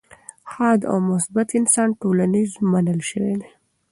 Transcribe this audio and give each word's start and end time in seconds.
ښاد 0.51 0.79
او 0.91 0.97
مثبت 1.11 1.49
انسان 1.59 1.89
ټولنیز 2.01 2.51
منل 2.71 2.99
شوی 3.09 3.35
دی. 3.41 3.49